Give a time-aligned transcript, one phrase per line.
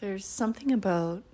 [0.00, 1.24] There's something about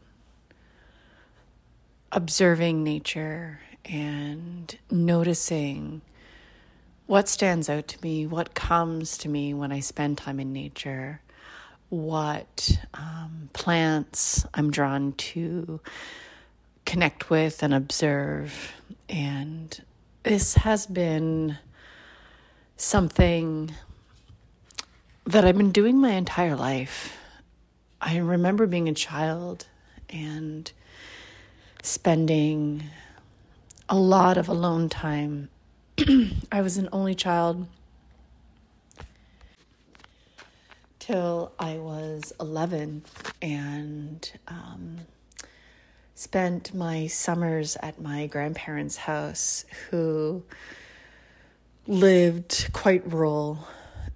[2.11, 6.01] observing nature and noticing
[7.05, 11.21] what stands out to me, what comes to me when I spend time in nature,
[11.91, 15.81] what um, plants I'm drawn to
[16.87, 18.73] connect with and observe.
[19.11, 19.79] And
[20.23, 21.59] this has been
[22.79, 23.73] something
[25.27, 27.19] that I've been doing my entire life.
[28.07, 29.67] I remember being a child
[30.11, 30.71] and
[31.83, 32.85] spending
[33.89, 35.49] a lot of alone time.
[36.53, 37.67] I was an only child
[40.99, 43.05] till I was 11
[43.41, 44.99] and um,
[46.15, 50.43] spent my summers at my grandparents' house, who
[51.87, 53.67] lived quite rural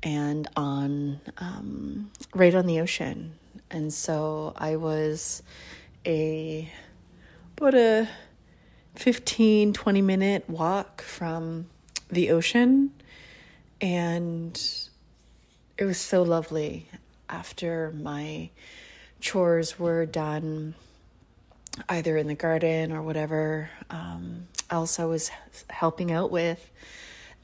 [0.03, 3.33] and on um, right on the ocean
[3.71, 5.43] and so I was
[6.07, 6.71] a
[7.57, 8.09] about a
[8.95, 11.67] 15 20 minute walk from
[12.09, 12.93] the ocean.
[13.81, 14.61] And
[15.77, 16.89] it was so lovely
[17.29, 18.51] after my
[19.21, 20.75] chores were done
[21.89, 25.31] either in the garden or whatever um, else I was
[25.71, 26.71] helping out with.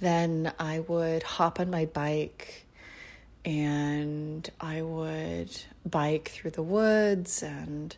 [0.01, 2.64] Then I would hop on my bike
[3.45, 5.51] and I would
[5.85, 7.97] bike through the woods and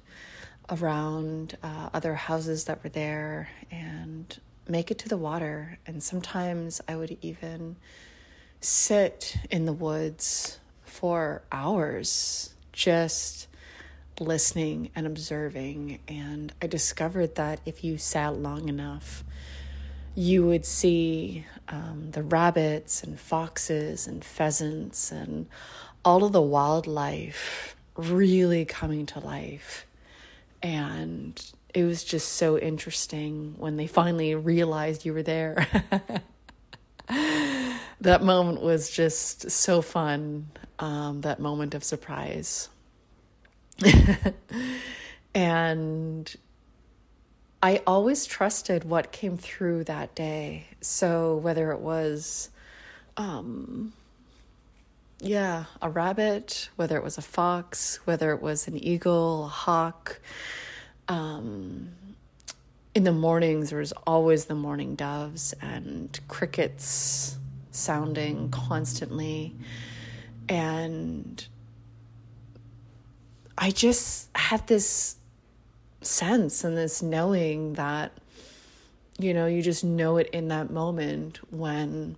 [0.69, 5.79] around uh, other houses that were there and make it to the water.
[5.87, 7.77] And sometimes I would even
[8.61, 13.49] sit in the woods for hours just
[14.19, 16.01] listening and observing.
[16.09, 19.23] And I discovered that if you sat long enough,
[20.17, 25.47] you would see um, the rabbits and foxes and pheasants and
[26.05, 29.87] all of the wildlife really coming to life.
[30.63, 31.41] And
[31.75, 35.67] it was just so interesting when they finally realized you were there.
[38.01, 40.47] that moment was just so fun,
[40.79, 42.71] um, that moment of surprise.
[45.35, 46.35] and
[47.67, 50.69] I always trusted what came through that day.
[50.81, 52.49] So whether it was,
[53.17, 53.93] um,
[55.19, 60.21] yeah, a rabbit, whether it was a fox, whether it was an eagle, a hawk,
[61.09, 61.89] um,
[62.95, 67.37] in the mornings there was always the mourning doves and crickets
[67.73, 69.55] sounding constantly
[70.49, 71.47] and
[73.59, 75.17] i just had this
[76.07, 78.13] sense and this knowing that,
[79.19, 82.17] you know, you just know it in that moment when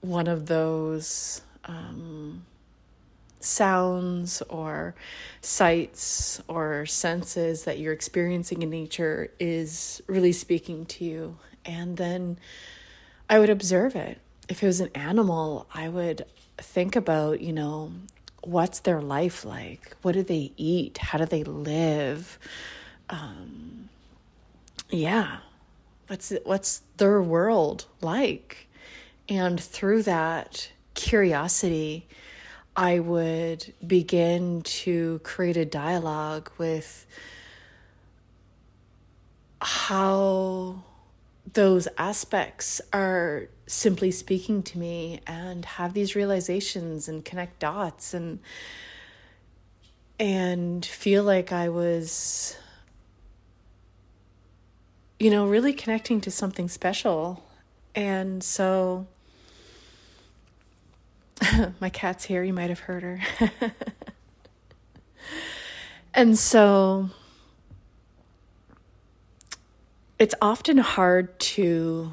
[0.00, 2.44] one of those um,
[3.40, 4.94] sounds or
[5.40, 11.36] sights or senses that you're experiencing in nature is really speaking to you.
[11.64, 12.38] And then
[13.28, 14.20] I would observe it.
[14.48, 16.24] If it was an animal, I would
[16.56, 17.92] think about, you know,
[18.42, 19.96] what's their life like?
[20.02, 20.98] What do they eat?
[20.98, 22.38] How do they live?
[23.10, 23.88] Um,
[24.90, 25.38] yeah,
[26.06, 28.68] what's what's their world like?
[29.28, 32.06] And through that curiosity,
[32.74, 37.06] I would begin to create a dialogue with
[39.60, 40.82] how
[41.54, 48.40] those aspects are simply speaking to me and have these realizations and connect dots and
[50.18, 52.56] and feel like I was
[55.18, 57.44] you know really connecting to something special.
[57.94, 59.06] And so
[61.80, 63.20] my cat's here you might have heard her.
[66.18, 67.10] And so
[70.18, 72.12] it's often hard to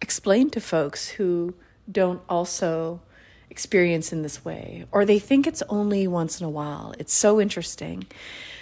[0.00, 1.54] explain to folks who
[1.90, 3.00] don't also
[3.50, 6.94] experience in this way or they think it's only once in a while.
[6.98, 8.06] It's so interesting.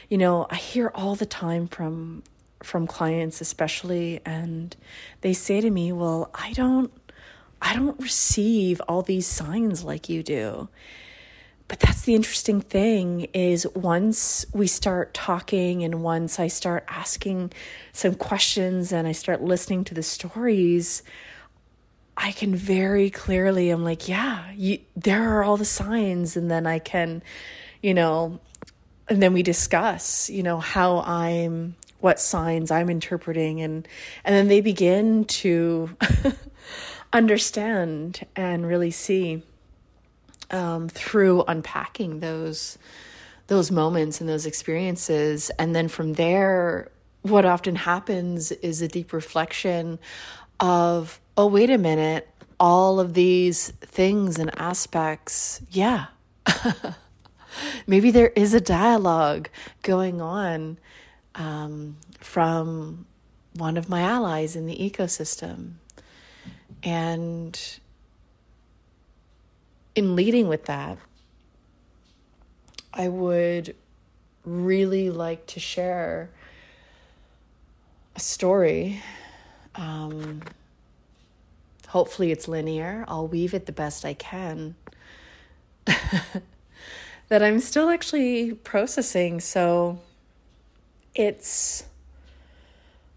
[0.08, 2.22] You know i hear all the time from
[2.62, 4.76] from clients especially and
[5.20, 6.92] they say to me well i don't
[7.60, 10.68] i don't receive all these signs like you do
[11.68, 17.52] but that's the interesting thing is once we start talking and once I start asking
[17.92, 21.02] some questions and I start listening to the stories,
[22.16, 26.36] I can very clearly, I'm like, yeah, you, there are all the signs.
[26.36, 27.22] And then I can,
[27.82, 28.38] you know,
[29.08, 33.60] and then we discuss, you know, how I'm, what signs I'm interpreting.
[33.60, 33.88] And,
[34.24, 35.96] and then they begin to
[37.12, 39.42] understand and really see
[40.50, 42.78] um, through unpacking those
[43.48, 45.50] those moments and those experiences.
[45.58, 46.90] And then from there
[47.22, 49.98] what often happens is a deep reflection
[50.60, 52.28] of oh wait a minute
[52.58, 56.06] all of these things and aspects yeah.
[57.86, 59.48] Maybe there is a dialogue
[59.82, 60.78] going on
[61.34, 63.06] um, from
[63.54, 65.74] one of my allies in the ecosystem.
[66.82, 67.58] And
[69.96, 70.98] in leading with that,
[72.92, 73.74] I would
[74.44, 76.30] really like to share
[78.14, 79.02] a story.
[79.74, 80.42] Um,
[81.88, 83.04] hopefully, it's linear.
[83.08, 84.76] I'll weave it the best I can.
[85.86, 89.40] that I'm still actually processing.
[89.40, 89.98] So
[91.14, 91.84] it's,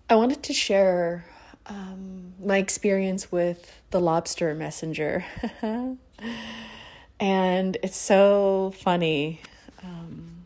[0.09, 1.25] I wanted to share
[1.65, 5.25] um, my experience with the lobster messenger.
[7.19, 9.41] and it's so funny
[9.83, 10.45] um,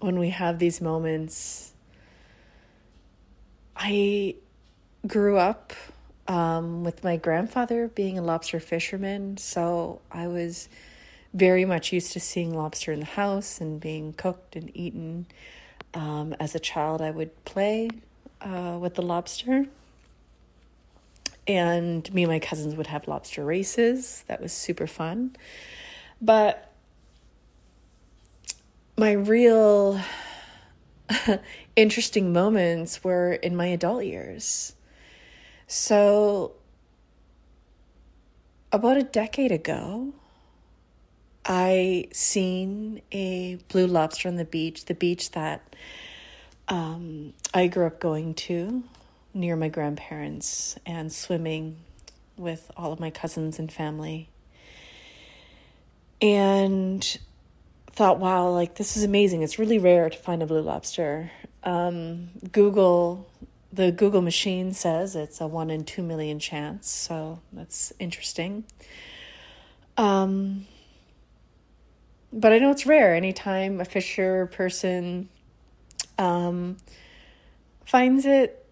[0.00, 1.72] when we have these moments.
[3.76, 4.36] I
[5.06, 5.72] grew up
[6.26, 10.68] um, with my grandfather being a lobster fisherman, so I was
[11.34, 15.26] very much used to seeing lobster in the house and being cooked and eaten.
[15.94, 17.90] Um, as a child, I would play
[18.40, 19.66] uh, with the lobster.
[21.48, 24.24] And me and my cousins would have lobster races.
[24.26, 25.36] That was super fun.
[26.20, 26.72] But
[28.98, 30.00] my real
[31.76, 34.74] interesting moments were in my adult years.
[35.66, 36.52] So,
[38.72, 40.14] about a decade ago,
[41.44, 45.76] I seen a blue lobster on the beach, the beach that
[46.68, 48.82] um, I grew up going to
[49.36, 51.76] near my grandparents and swimming
[52.36, 54.28] with all of my cousins and family.
[56.20, 57.18] And
[57.90, 59.42] thought, wow, like this is amazing.
[59.42, 61.30] It's really rare to find a blue lobster.
[61.62, 63.28] Um, Google,
[63.72, 68.64] the Google machine says it's a one in two million chance, so that's interesting.
[69.98, 70.66] Um,
[72.32, 73.14] but I know it's rare.
[73.14, 75.28] Anytime a fisher person
[76.18, 76.76] um,
[77.84, 78.65] finds it,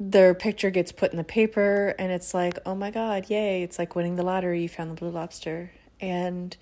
[0.00, 3.62] their picture gets put in the paper, and it's like, oh my God, yay!
[3.62, 4.62] It's like winning the lottery.
[4.62, 5.72] You found the blue lobster.
[6.00, 6.56] And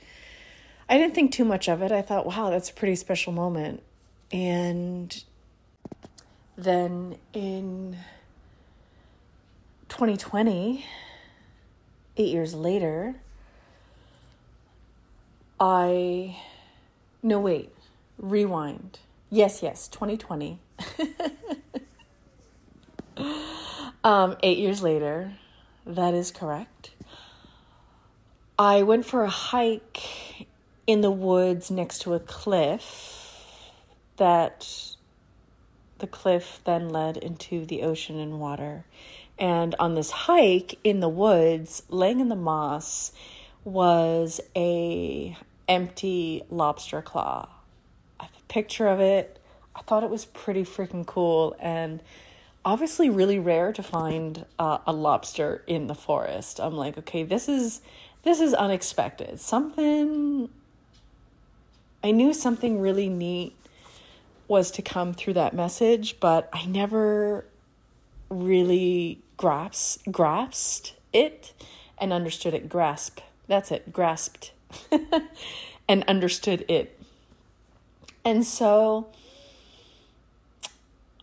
[0.88, 1.92] I didn't think too much of it.
[1.92, 3.84] I thought, wow, that's a pretty special moment.
[4.32, 5.22] And
[6.56, 7.98] then in
[9.88, 10.84] 2020,
[12.16, 13.14] eight years later,
[15.60, 16.36] I.
[17.22, 17.72] No, wait.
[18.18, 18.98] Rewind.
[19.30, 20.58] Yes, yes, 2020.
[24.04, 25.32] um, eight years later,
[25.86, 26.90] that is correct.
[28.58, 30.46] I went for a hike
[30.86, 33.70] in the woods next to a cliff
[34.16, 34.96] that
[35.98, 38.84] the cliff then led into the ocean and water.
[39.38, 43.12] And on this hike in the woods, laying in the moss,
[43.64, 45.36] was a
[45.68, 47.48] empty lobster claw.
[48.18, 49.38] I have a picture of it.
[49.76, 52.02] I thought it was pretty freaking cool and
[52.68, 56.60] obviously really rare to find uh, a lobster in the forest.
[56.60, 57.80] I'm like, okay, this is
[58.24, 59.40] this is unexpected.
[59.40, 60.50] Something
[62.04, 63.56] I knew something really neat
[64.48, 67.46] was to come through that message, but I never
[68.28, 71.54] really grasp, grasped it
[71.96, 72.68] and understood it.
[72.68, 73.20] Grasp.
[73.46, 73.94] That's it.
[73.94, 74.52] Grasped
[75.88, 77.00] and understood it.
[78.26, 79.08] And so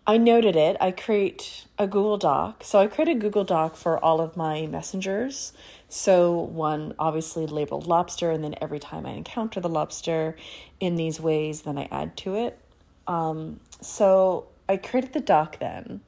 [0.07, 0.77] I noted it.
[0.79, 2.63] I create a Google Doc.
[2.63, 5.51] So I create a Google Doc for all of my messengers.
[5.89, 10.35] So one obviously labeled lobster, and then every time I encounter the lobster
[10.79, 12.59] in these ways, then I add to it.
[13.07, 16.01] Um, so I created the doc then.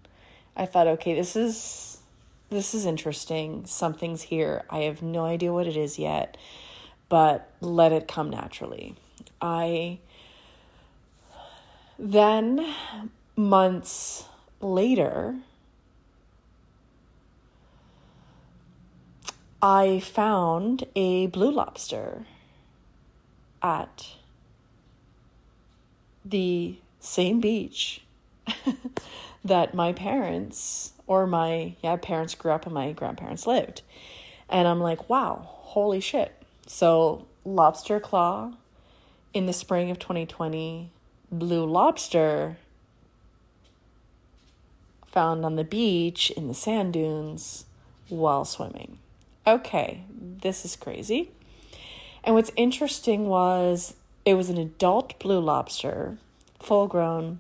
[0.55, 1.99] I thought, okay, this is
[2.49, 3.65] this is interesting.
[3.65, 4.63] Something's here.
[4.69, 6.37] I have no idea what it is yet,
[7.09, 8.95] but let it come naturally.
[9.41, 9.99] I
[11.99, 12.73] then
[13.37, 14.25] months
[14.59, 15.35] later,
[19.61, 22.25] I found a blue lobster
[23.61, 24.07] at
[26.25, 28.01] the same beach
[29.45, 33.81] that my parents or my yeah parents grew up and my grandparents lived.
[34.49, 36.33] And i'm like wow holy shit.
[36.65, 38.53] So lobster claw
[39.33, 40.91] in the spring of 2020
[41.31, 42.57] blue lobster
[45.17, 47.65] found on the beach in the sand dunes
[48.09, 48.97] while swimming
[49.47, 51.31] okay, this is crazy.
[52.23, 53.95] And what's interesting was
[54.25, 56.17] it was an adult blue lobster,
[56.59, 57.39] full grown,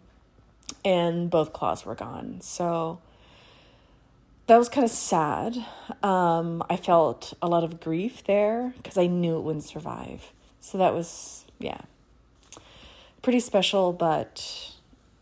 [0.85, 2.39] and both claws were gone.
[2.39, 2.99] So
[4.47, 5.57] that was kind of sad.
[6.01, 10.31] Um, I felt a lot of grief there because I knew it wouldn't survive.
[10.61, 11.81] So that was, yeah,
[13.21, 14.71] pretty special, but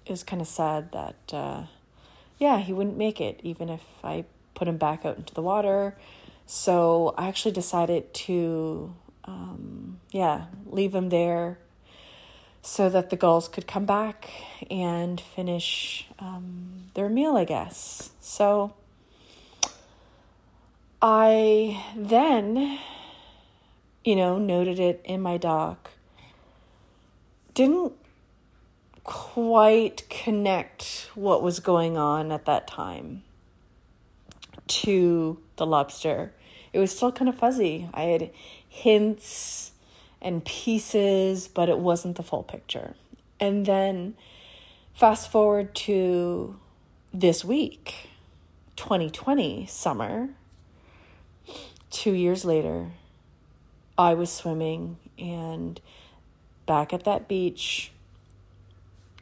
[0.06, 1.64] it was kind of sad that, uh,
[2.38, 5.96] yeah, he wouldn't make it, even if I put him back out into the water.
[6.46, 8.94] So I actually decided to,
[9.26, 11.60] um, yeah, leave him there
[12.62, 14.30] so that the gulls could come back
[14.70, 18.10] and finish um, their meal, I guess.
[18.20, 18.74] So
[21.02, 22.80] I then,
[24.04, 25.92] you know, noted it in my doc.
[27.54, 27.94] Didn't
[29.06, 33.24] quite connect what was going on at that time
[34.68, 36.34] to the lobster.
[36.74, 37.88] It was still kind of fuzzy.
[37.94, 38.32] I had
[38.68, 39.72] hints
[40.22, 42.96] and pieces, but it wasn't the full picture.
[43.40, 44.16] And then
[44.94, 46.60] fast forward to
[47.14, 48.10] this week,
[48.76, 50.30] 2020 summer,
[51.92, 52.92] two years later,
[53.98, 55.80] I was swimming and
[56.66, 57.92] back at that beach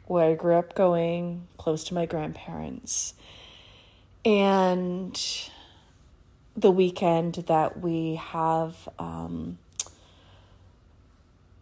[0.06, 3.14] where I grew up going, close to my grandparents.
[4.24, 5.20] And
[6.56, 9.58] the weekend that we have um,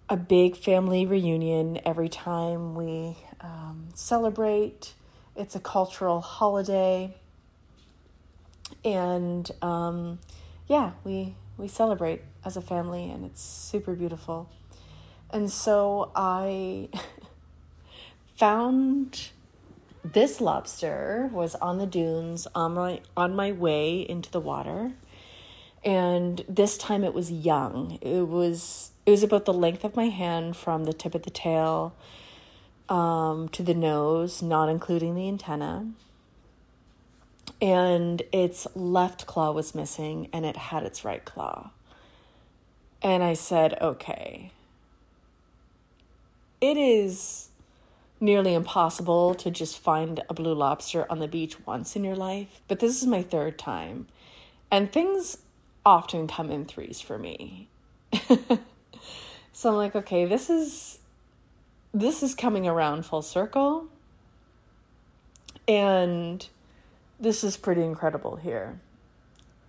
[0.08, 4.92] a big family reunion every time we um, celebrate.
[5.34, 7.16] It's a cultural holiday,
[8.84, 10.18] and um,
[10.68, 14.50] yeah, we we celebrate as a family, and it's super beautiful.
[15.30, 16.90] And so I
[18.42, 19.28] found
[20.04, 24.90] this lobster was on the dunes on my on my way into the water
[25.84, 30.08] and this time it was young it was it was about the length of my
[30.08, 31.94] hand from the tip of the tail
[32.88, 35.86] um, to the nose, not including the antenna.
[37.60, 41.70] And its left claw was missing, and it had its right claw.
[43.00, 44.52] And I said, okay.
[46.60, 47.48] It is
[48.22, 52.62] nearly impossible to just find a blue lobster on the beach once in your life,
[52.68, 54.06] but this is my third time.
[54.70, 55.38] And things
[55.84, 57.68] often come in threes for me.
[59.52, 60.98] So I'm like, okay, this is
[61.92, 63.86] this is coming around full circle.
[65.68, 66.44] And
[67.20, 68.80] this is pretty incredible here.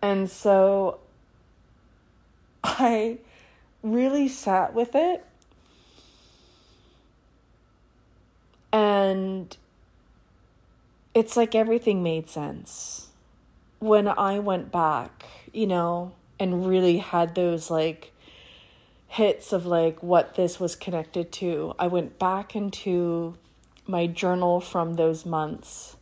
[0.02, 1.00] And so
[2.64, 3.20] I
[3.84, 5.26] really sat with it.
[8.74, 9.56] And
[11.14, 13.08] it's like everything made sense.
[13.80, 18.12] When I went back, you know, and really had those like
[19.08, 21.76] hits of like what this was connected to.
[21.78, 23.36] I went back into
[23.86, 25.96] my journal from those months,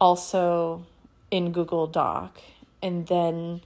[0.00, 0.84] also
[1.30, 2.40] in Google Doc,
[2.82, 3.60] and then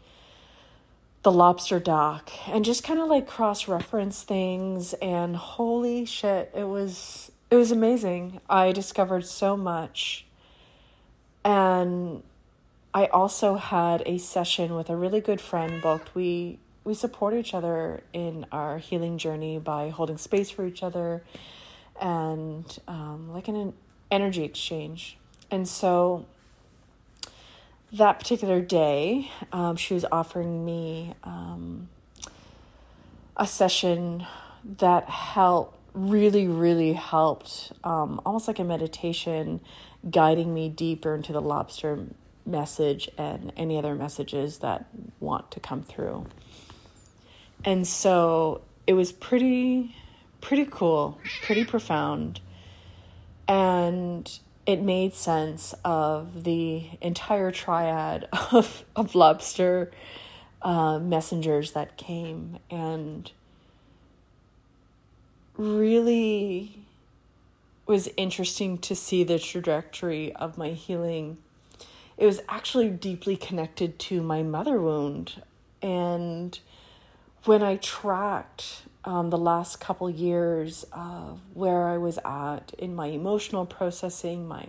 [1.22, 4.92] the lobster doc, and just kind of like cross reference things.
[4.94, 8.40] And holy shit, it was it was amazing.
[8.48, 10.26] I discovered so much,
[11.44, 12.22] and
[12.92, 16.14] I also had a session with a really good friend booked.
[16.14, 21.22] We we support each other in our healing journey by holding space for each other
[22.00, 23.74] and um, like an
[24.10, 25.18] energy exchange.
[25.50, 26.26] And so
[27.92, 31.88] that particular day, um, she was offering me um,
[33.36, 34.26] a session
[34.78, 39.60] that helped, really, really helped, um, almost like a meditation,
[40.08, 42.06] guiding me deeper into the lobster
[42.44, 44.86] message and any other messages that
[45.18, 46.26] want to come through.
[47.64, 49.96] And so it was pretty
[50.40, 52.40] pretty cool, pretty profound.
[53.48, 54.30] And
[54.64, 59.90] it made sense of the entire triad of, of lobster
[60.62, 63.30] uh, messengers that came and
[65.56, 66.80] really
[67.86, 71.38] was interesting to see the trajectory of my healing.
[72.16, 75.42] It was actually deeply connected to my mother wound
[75.82, 76.58] and
[77.44, 83.06] when I tracked um, the last couple years of where I was at in my
[83.06, 84.66] emotional processing, my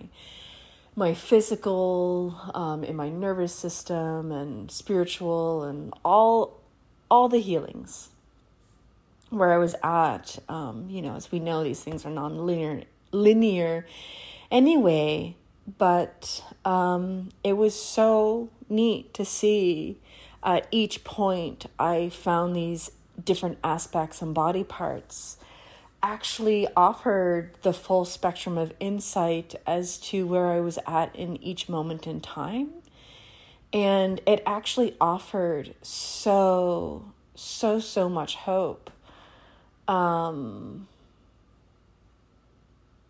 [0.95, 6.61] my physical, um, in my nervous system, and spiritual, and all
[7.09, 8.09] all the healings
[9.29, 10.39] where I was at.
[10.49, 13.85] Um, you know, as we know, these things are non-linear linear
[14.51, 15.35] anyway.
[15.77, 19.99] But um, it was so neat to see
[20.47, 22.91] at each point, I found these
[23.21, 25.37] different aspects and body parts
[26.01, 31.67] actually offered the full spectrum of insight as to where I was at in each
[31.67, 32.69] moment in time.
[33.73, 38.89] And it actually offered so, so, so much hope.
[39.87, 40.87] Um,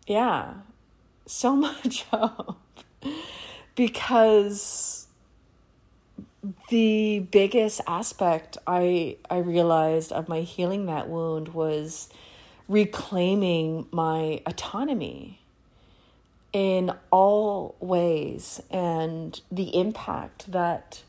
[0.06, 0.54] yeah,
[1.26, 2.58] so much hope.
[3.74, 5.06] because
[6.68, 12.08] the biggest aspect I I realized of my healing that wound was
[12.68, 15.40] reclaiming my autonomy
[16.52, 21.02] in all ways and the impact that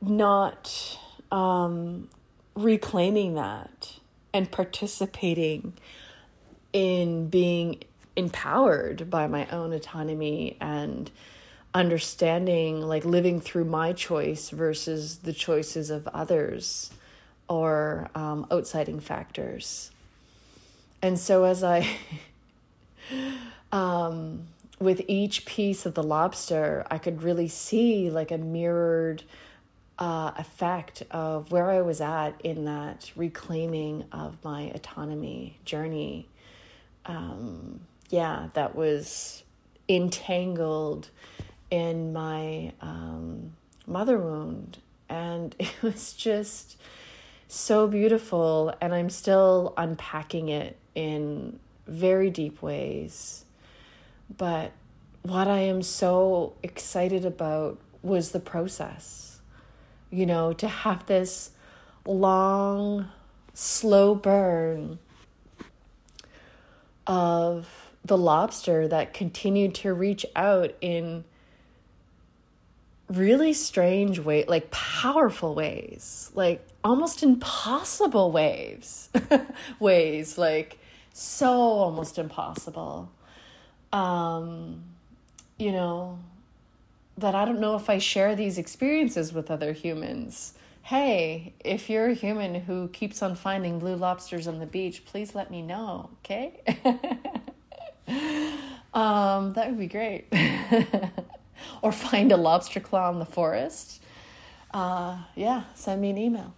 [0.00, 0.98] not
[1.30, 2.08] um,
[2.56, 3.98] reclaiming that
[4.32, 5.74] and participating
[6.72, 7.82] in being
[8.16, 11.10] empowered by my own autonomy and
[11.74, 16.90] understanding like living through my choice versus the choices of others
[17.48, 19.90] or um, outsiding factors.
[21.02, 21.86] And so as I,
[23.72, 24.46] um,
[24.80, 29.22] with each piece of the lobster, I could really see like a mirrored
[29.98, 36.28] uh, effect of where I was at in that reclaiming of my autonomy journey.
[37.06, 39.42] Um, yeah, that was
[39.88, 41.10] entangled
[41.70, 43.52] in my um,
[43.86, 44.78] mother wound.
[45.08, 46.78] And it was just
[47.48, 48.74] so beautiful.
[48.80, 53.44] And I'm still unpacking it in very deep ways.
[54.36, 54.72] But
[55.22, 59.35] what I am so excited about was the process.
[60.10, 61.50] You know, to have this
[62.06, 63.08] long,
[63.54, 64.98] slow burn
[67.06, 67.68] of
[68.04, 71.24] the lobster that continued to reach out in
[73.08, 79.08] really strange way like powerful ways like almost impossible waves
[79.80, 80.78] ways like
[81.12, 83.10] so almost impossible.
[83.92, 84.82] Um
[85.56, 86.18] you know
[87.18, 90.54] that i don't know if i share these experiences with other humans.
[90.82, 95.34] Hey if you're a human who keeps on finding blue lobsters on the beach please
[95.34, 96.60] let me know okay?
[98.94, 100.26] Um that would be great.
[101.82, 104.02] Or find a lobster claw in the forest,
[104.72, 106.54] uh, yeah, send me an email.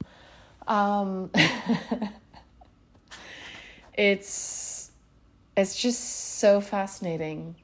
[0.67, 1.31] Um,
[3.95, 4.91] it's
[5.57, 7.57] it's just so fascinating,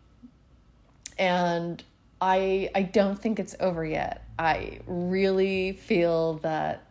[1.18, 1.83] and
[2.24, 4.24] I I don't think it's over yet.
[4.38, 6.87] I really feel that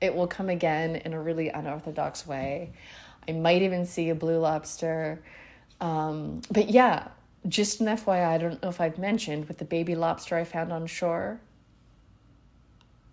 [0.00, 2.72] it will come again in a really unorthodox way.
[3.28, 5.22] I might even see a blue lobster.
[5.80, 7.08] Um, but yeah,
[7.46, 10.72] just an FYI, I don't know if I've mentioned with the baby lobster I found
[10.72, 11.40] on shore.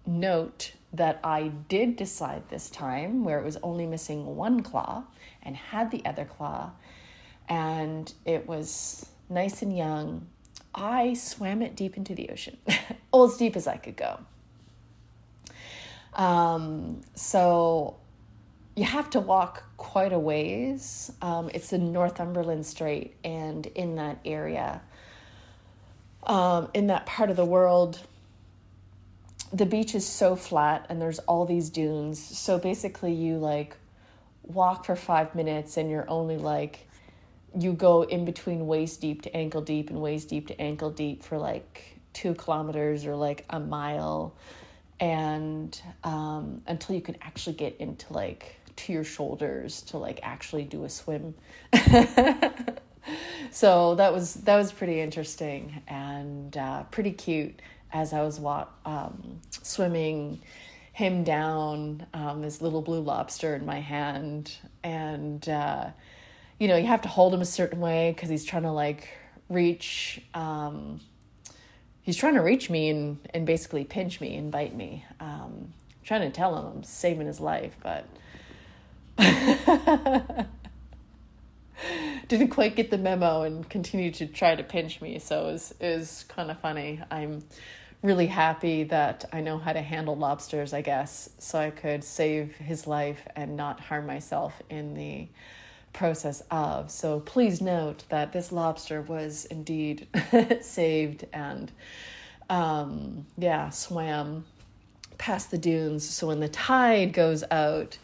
[0.07, 5.03] Note that I did decide this time, where it was only missing one claw
[5.43, 6.71] and had the other claw,
[7.47, 10.25] and it was nice and young.
[10.73, 12.57] I swam it deep into the ocean,
[13.13, 14.19] as deep as I could go.
[16.13, 17.97] Um, so
[18.75, 21.11] you have to walk quite a ways.
[21.21, 24.81] Um, it's the Northumberland Strait, and in that area,
[26.23, 27.99] um, in that part of the world,
[29.51, 32.19] the beach is so flat and there's all these dunes.
[32.19, 33.75] So basically, you like
[34.43, 36.87] walk for five minutes and you're only like,
[37.57, 41.23] you go in between waist deep to ankle deep and waist deep to ankle deep
[41.23, 44.35] for like two kilometers or like a mile
[44.99, 50.63] and um, until you can actually get into like to your shoulders to like actually
[50.63, 51.33] do a swim.
[53.51, 58.67] so that was that was pretty interesting and uh, pretty cute as I was wa-
[58.85, 60.41] um, swimming
[60.93, 65.87] him down um, this little blue lobster in my hand and uh,
[66.59, 69.09] you know you have to hold him a certain way because he's trying to like
[69.49, 70.99] reach um,
[72.01, 76.21] he's trying to reach me and, and basically pinch me and bite me um, trying
[76.21, 78.05] to tell him i'm saving his life but
[82.27, 85.73] Didn't quite get the memo and continued to try to pinch me, so it was,
[85.79, 87.01] it was kind of funny.
[87.09, 87.43] I'm
[88.01, 92.55] really happy that I know how to handle lobsters, I guess, so I could save
[92.55, 95.27] his life and not harm myself in the
[95.93, 96.91] process of.
[96.91, 100.07] So please note that this lobster was indeed
[100.61, 101.71] saved and,
[102.49, 104.45] um, yeah, swam
[105.17, 106.07] past the dunes.
[106.07, 107.97] So when the tide goes out,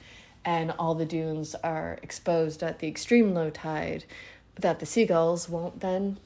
[0.47, 4.05] and all the dunes are exposed at the extreme low tide,
[4.59, 6.19] that the seagulls won't then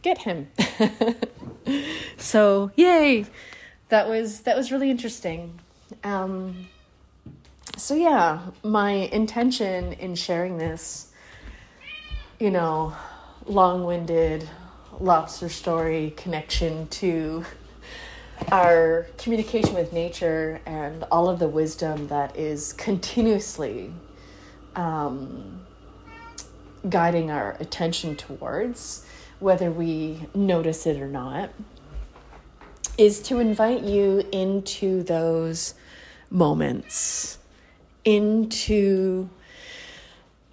[0.00, 0.48] get him.
[2.16, 3.26] so, yay!
[3.88, 5.60] that was that was really interesting.
[6.02, 6.68] Um,
[7.76, 11.12] so yeah, my intention in sharing this,
[12.40, 12.94] you know,
[13.46, 14.48] long-winded
[14.98, 17.44] lobster story connection to
[18.50, 23.92] our communication with nature and all of the wisdom that is continuously
[24.74, 25.60] um,
[26.88, 29.06] guiding our attention towards,
[29.38, 31.50] whether we notice it or not,
[32.96, 35.74] is to invite you into those
[36.30, 37.38] moments,
[38.06, 39.28] into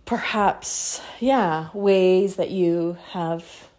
[0.05, 3.69] perhaps, yeah, ways that you have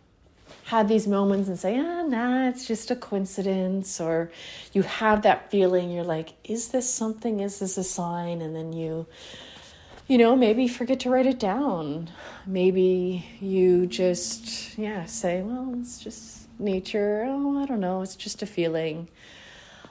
[0.67, 4.31] had these moments and say, ah, nah, it's just a coincidence, or
[4.73, 7.41] you have that feeling, you're like, is this something?
[7.41, 8.41] Is this a sign?
[8.41, 9.07] And then you,
[10.09, 12.11] you know, maybe forget to write it down.
[12.47, 17.25] Maybe you just, yeah, say, well, it's just nature.
[17.29, 19.09] Oh, I don't know, it's just a feeling.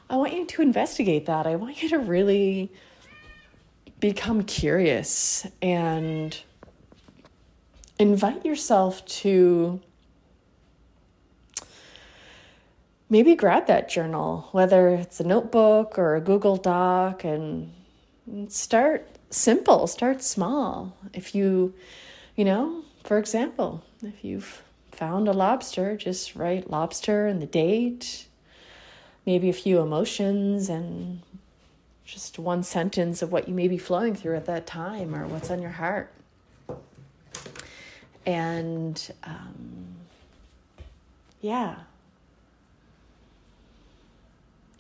[0.10, 1.46] I want you to investigate that.
[1.46, 2.72] I want you to really
[4.04, 6.42] become curious and
[7.98, 9.80] invite yourself to
[13.10, 17.72] maybe grab that journal, whether it's a notebook or a Google Doc, and
[18.50, 20.98] start simple, start small.
[21.14, 21.74] If you,
[22.36, 28.28] you know, for example, if you've found a lobster, just write lobster and the date,
[29.26, 31.22] maybe a few emotions, and
[32.06, 35.50] just one sentence of what you may be flowing through at that time or what's
[35.50, 36.12] on your heart.
[38.26, 39.96] And um,
[41.42, 41.76] yeah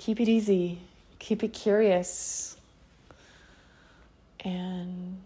[0.03, 0.79] keep it easy,
[1.17, 2.57] keep it curious,
[4.41, 5.21] and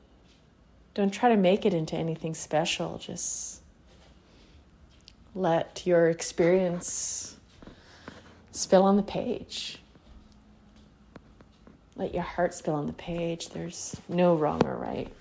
[0.93, 2.99] don't try to make it into anything special.
[2.99, 3.61] Just
[5.33, 7.37] let your experience
[8.51, 9.79] spill on the page.
[11.97, 13.49] Let your heart spill on the page.
[13.49, 15.11] There's no wrong or right.